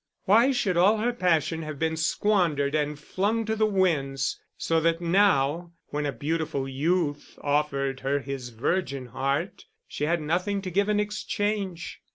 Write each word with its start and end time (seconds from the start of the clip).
Why 0.23 0.49
should 0.51 0.77
all 0.77 0.97
her 0.97 1.13
passion 1.13 1.61
have 1.61 1.77
been 1.77 1.95
squandered 1.95 2.73
and 2.73 2.97
flung 2.97 3.45
to 3.45 3.55
the 3.55 3.67
winds, 3.67 4.39
so 4.57 4.79
that 4.81 4.99
now 4.99 5.73
when 5.89 6.07
a 6.07 6.11
beautiful 6.11 6.67
youth 6.67 7.37
offered 7.43 7.99
her 7.99 8.17
his 8.21 8.49
virgin 8.49 9.05
heart, 9.05 9.65
she 9.87 10.05
had 10.05 10.19
nothing 10.19 10.59
to 10.63 10.71
give 10.71 10.89
in 10.89 10.99
exchange? 10.99 12.01